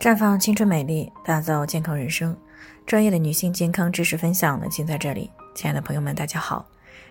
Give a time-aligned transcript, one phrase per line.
[0.00, 2.36] 绽放青春美丽，打造健康人生。
[2.86, 5.28] 专业的女性健康知识分享呢，尽在这里。
[5.56, 6.64] 亲爱的朋友们，大家好。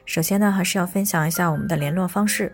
[0.05, 2.49] 首先呢，还是要分享一下我们的联络方式。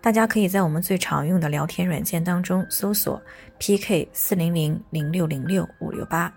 [0.00, 3.20] 大家可以在我们最常用的聊天软件当中搜索
[3.58, 6.32] “PK 四零零零六零六五六八”，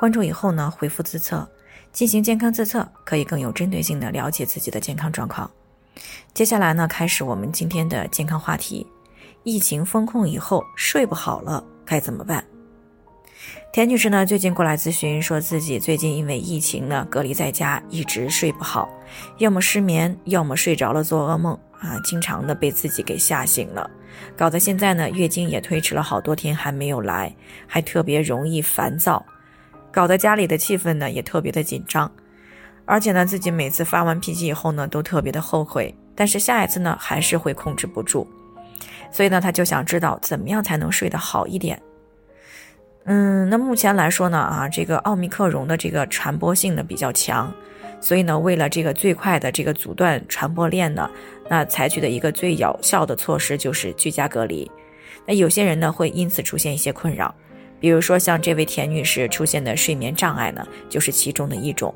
[0.00, 1.46] 关注以后呢，回复自测，
[1.92, 5.50] 进行健康自测，可以更有针对性的了解自己的健康状况。
[6.32, 8.86] 接下来呢，开始我们今天的健康话题：
[9.42, 12.42] 疫情封控以后睡不好了，该怎么办？
[13.70, 18.88] 田女士呢，最近过来咨询，说自己最近因为疫情呢，隔离在家，一直睡不好，
[19.36, 23.88] 要么失眠，要么睡着了做噩梦啊，经常的被自己给吓醒了，
[24.36, 27.32] 搞得现在呢，月经也推迟了好多天还没有来，
[27.66, 29.24] 还特别容易烦躁，
[29.92, 32.10] 搞得家里的气氛呢也特别的紧张，
[32.86, 38.26] 而且呢，自己每次发完脾气以后呢，都特别的后悔，但是下一次呢，还是会控制不住，
[39.12, 41.80] 所以呢，他就想知道怎么样才能睡得好一点。
[43.10, 47.50] 嗯，那目前来说呢，啊，这个奥密克戎的这个传播性呢比较强，
[48.02, 51.10] 所以呢，为了这个最快的这个阻断传播链呢，
[51.48, 54.70] 那采取的一个最有效的措施就是居家隔离。
[55.24, 57.34] 那有些人呢会因此出现一些困扰，
[57.80, 61.94] 比如说像这位田女士出现的睡眠障碍呢，就是其中的一种。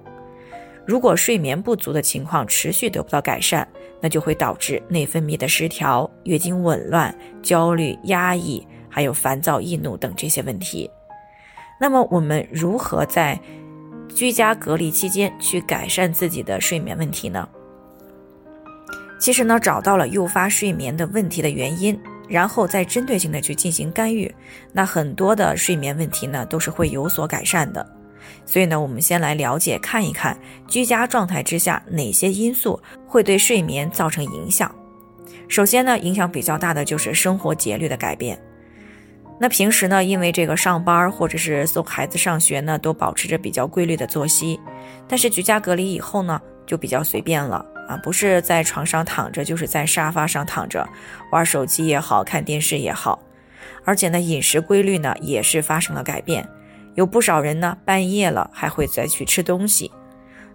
[0.87, 3.69] 如果睡眠不足的情况持续得不到改善，
[4.01, 10.91] 那就会导致内分泌的失调、月经紊乱、焦虑、压抑，还有烦躁、易怒等这些问题。
[11.83, 13.37] 那么我们如何在
[14.15, 17.49] 居家隔离期间去改善自己的睡眠问题呢？
[19.19, 24.33] 其实呢，找到了诱发睡眠的问题的原因，然后再针对性的去进行干预，
[24.73, 27.85] 那很多的睡眠问题呢都是会有所改善的。
[28.47, 30.39] 所以呢，我们先来了解看一看
[30.69, 34.73] 居家状态之下哪些因素会对睡眠造成影响。
[35.49, 38.41] 首先呢，影响比较大的就是生活节律的改变。
[39.43, 44.61] 那平时呢，因为这个上班或者是送孩子上学呢，都保持着比较规律的作息，
[45.09, 50.89] 但是居家隔离以后呢，就比较随便了啊，不是在床上躺着，就是在沙发上躺着，
[51.33, 53.21] 玩手机也好看电视也好，
[53.85, 56.49] 而且呢，饮食规律呢也是发生了改变，
[56.95, 59.91] 有不少人呢半夜了还会再去吃东西，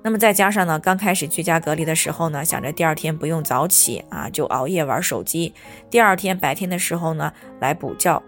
[0.01, 5.53] 那么再加上呢，刚开始居家隔离的时候呢，想着第二天不用早起啊，就熬夜玩手机，
[5.89, 8.23] 第二天白天的时候呢来补觉。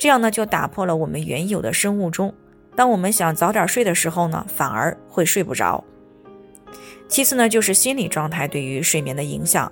[0.00, 2.32] 这样呢，就打破了我们原有的生物钟。
[2.74, 5.84] 当我们想早点睡的时候呢，反而会睡不着。
[7.06, 9.70] 其次呢，就是心理状态对于睡眠的影响。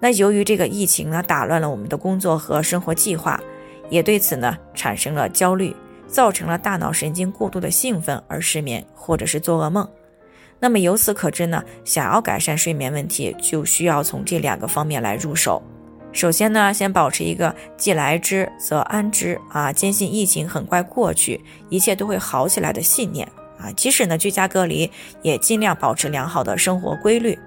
[0.00, 3.40] 那由于这个疫情呢，打乱了我们的工作和生活计划，
[3.88, 5.72] 也对此呢产生了焦虑，
[6.08, 9.88] 造成了大脑神经过度的兴奋而失眠或者是做噩梦。
[10.58, 15.62] 那么由此可知呢，想要改善睡眠问题，就需要从这两个方面来入手。
[16.16, 21.38] 首先呢，先保持一个既来之则安之啊，坚信疫情很快过去，
[21.68, 23.28] 一切都会好起来的信念
[23.58, 23.70] 啊。
[23.76, 24.90] 即使呢居家隔离，
[25.20, 27.38] 也尽量保持良好的生活规律，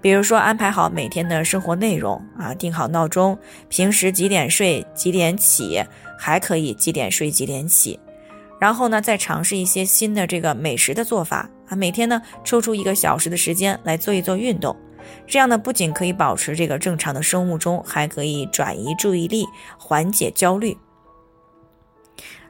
[0.00, 5.80] 比如说安排好每天的生活内容啊，定好闹钟，平时几点睡几点起，
[6.18, 8.00] 还可以几点睡几点起。
[8.58, 14.76] 然后呢，再尝试一些新的这个美食的做法啊，每天呢抽出一个小时的时间来做一做运动。
[15.26, 19.46] 这样呢，不仅可以保持这个正常的生物钟，还可以转移注意力，
[19.78, 20.76] 缓解焦虑。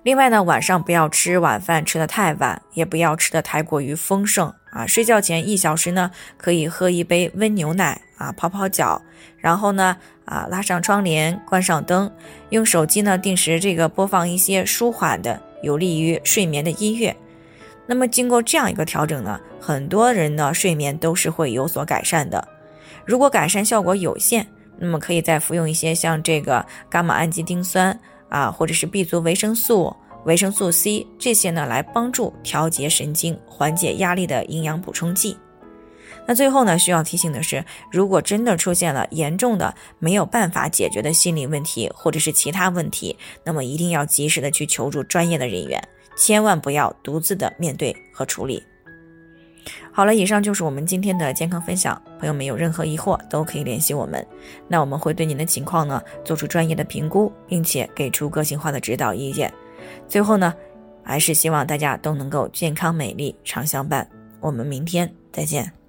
[0.03, 4.85] 另外呢，晚上不要吃晚饭吃的太晚，也不要吃的太过于丰盛啊。
[4.85, 9.01] 睡觉前一小时呢，可以喝一杯温牛奶啊，泡泡脚，
[9.39, 12.13] 然后呢，啊拉上窗帘，关上灯，
[12.49, 17.17] 用手机呢定时这个播放一些舒缓的、有利于睡眠的音乐。
[17.93, 22.43] 那么经过这样一个调整呢，很多人呢睡眠都是会有所改善的。
[23.05, 24.47] 如果改善效果有限，
[24.79, 27.95] 那么可以再服用一些像这个伽马氨基丁酸
[28.31, 29.95] 啊，或者是 B 族维生素、
[30.25, 35.37] 维生素 C 这些呢，来帮助调节神经、缓解压力的营养补充剂。
[36.27, 43.15] 那最后呢，需要提醒的是，如果真的出现了严重的没有办法解决的心理问题，或者是其他问题，
[43.45, 45.79] 那么一定要及时的去求助专业的人员。
[46.17, 48.63] 千万不要独自的面对和处理。
[49.93, 52.01] 好了，以上就是我们今天的健康分享。
[52.19, 54.27] 朋友们有任何疑惑都可以联系我们，
[54.67, 59.53] 那我们会对您的情况呢做出专业的评估，并且给出个性化的指导意见。
[60.09, 60.55] 最后呢，
[61.03, 64.09] 还是希望大家都能够健康美丽常相伴。
[64.41, 65.82] 我们明天再见。